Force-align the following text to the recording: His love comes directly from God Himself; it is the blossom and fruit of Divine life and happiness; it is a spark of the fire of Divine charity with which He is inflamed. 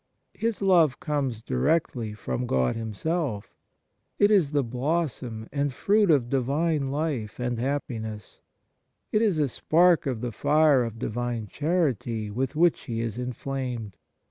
His 0.33 0.63
love 0.63 0.99
comes 0.99 1.43
directly 1.43 2.13
from 2.13 2.47
God 2.47 2.75
Himself; 2.75 3.53
it 4.17 4.31
is 4.31 4.49
the 4.49 4.63
blossom 4.63 5.47
and 5.51 5.71
fruit 5.71 6.09
of 6.09 6.27
Divine 6.27 6.87
life 6.87 7.39
and 7.39 7.59
happiness; 7.59 8.39
it 9.11 9.21
is 9.21 9.37
a 9.37 9.47
spark 9.47 10.07
of 10.07 10.21
the 10.21 10.31
fire 10.31 10.83
of 10.83 10.97
Divine 10.97 11.45
charity 11.45 12.31
with 12.31 12.55
which 12.55 12.85
He 12.85 12.99
is 13.01 13.19
inflamed. 13.19 13.95